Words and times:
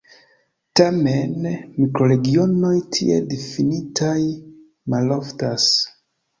Tamen, 0.79 1.35
mikroregionoj 1.83 2.73
tiel 2.97 3.29
difinitaj 3.35 4.17
maloftas. 4.97 5.71